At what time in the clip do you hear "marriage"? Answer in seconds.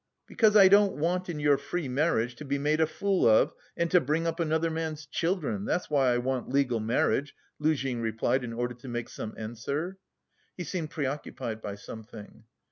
1.87-2.35, 6.79-7.35